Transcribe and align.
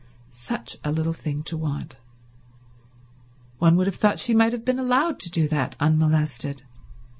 Such 0.31 0.77
a 0.83 0.91
little 0.91 1.13
thing 1.13 1.43
to 1.43 1.55
want. 1.55 1.95
One 3.59 3.75
would 3.75 3.85
have 3.85 3.95
thought 3.97 4.17
she 4.17 4.33
might 4.33 4.51
have 4.51 4.65
been 4.65 4.79
allowed 4.79 5.19
to 5.19 5.29
do 5.29 5.47
that 5.49 5.75
unmolested. 5.79 6.63